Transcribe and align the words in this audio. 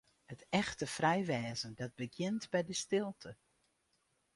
It 0.33 0.41
echte 0.59 0.87
frij 0.95 1.21
wêzen, 1.29 1.73
dat 1.79 1.95
begjint 2.01 2.43
by 2.51 2.61
de 2.69 2.73
stilte. 2.81 3.31